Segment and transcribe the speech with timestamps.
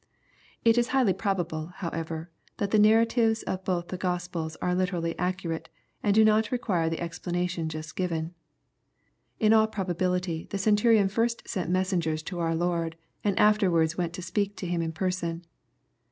[0.65, 5.69] —It is highly probable, however, that the narratives of both the Gospels are literaUy accurate,
[6.01, 8.33] and do not require the explanation just given.
[9.39, 14.23] In all probability the Centurion first sent messengers to our Lord, and afterwards went to
[14.23, 15.45] speak to Him in person.